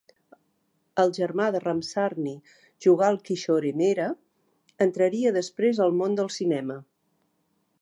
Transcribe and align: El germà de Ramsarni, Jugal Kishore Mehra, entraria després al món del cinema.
El 1.01 1.11
germà 1.17 1.49
de 1.55 1.59
Ramsarni, 1.65 2.33
Jugal 2.85 3.19
Kishore 3.29 3.73
Mehra, 3.83 4.09
entraria 4.87 5.35
després 5.37 5.83
al 5.87 5.95
món 6.01 6.19
del 6.23 6.33
cinema. 6.39 6.81